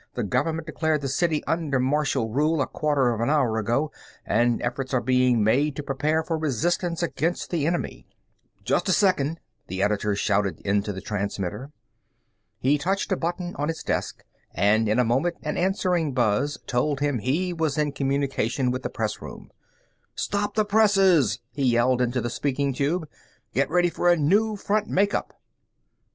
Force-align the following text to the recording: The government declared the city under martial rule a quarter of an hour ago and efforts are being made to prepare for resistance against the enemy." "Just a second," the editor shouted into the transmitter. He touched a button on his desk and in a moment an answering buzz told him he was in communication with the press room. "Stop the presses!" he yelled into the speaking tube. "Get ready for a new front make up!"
The 0.15 0.23
government 0.23 0.65
declared 0.65 1.01
the 1.01 1.07
city 1.07 1.43
under 1.45 1.79
martial 1.79 2.31
rule 2.31 2.59
a 2.59 2.65
quarter 2.65 3.11
of 3.13 3.21
an 3.21 3.29
hour 3.29 3.59
ago 3.59 3.91
and 4.25 4.59
efforts 4.63 4.95
are 4.95 4.99
being 4.99 5.43
made 5.43 5.75
to 5.75 5.83
prepare 5.83 6.23
for 6.23 6.39
resistance 6.39 7.03
against 7.03 7.51
the 7.51 7.67
enemy." 7.67 8.07
"Just 8.63 8.89
a 8.89 8.93
second," 8.93 9.39
the 9.67 9.83
editor 9.83 10.15
shouted 10.15 10.59
into 10.61 10.91
the 10.91 11.01
transmitter. 11.01 11.71
He 12.57 12.79
touched 12.79 13.11
a 13.11 13.15
button 13.15 13.55
on 13.57 13.67
his 13.67 13.83
desk 13.83 14.23
and 14.55 14.89
in 14.89 14.97
a 14.97 15.05
moment 15.05 15.35
an 15.43 15.55
answering 15.55 16.13
buzz 16.13 16.57
told 16.65 16.99
him 16.99 17.19
he 17.19 17.53
was 17.53 17.77
in 17.77 17.91
communication 17.91 18.71
with 18.71 18.81
the 18.81 18.89
press 18.89 19.21
room. 19.21 19.51
"Stop 20.15 20.55
the 20.55 20.65
presses!" 20.65 21.41
he 21.51 21.61
yelled 21.61 22.01
into 22.01 22.21
the 22.21 22.29
speaking 22.31 22.73
tube. 22.73 23.07
"Get 23.53 23.69
ready 23.69 23.91
for 23.91 24.09
a 24.09 24.17
new 24.17 24.55
front 24.55 24.87
make 24.87 25.13
up!" 25.13 25.39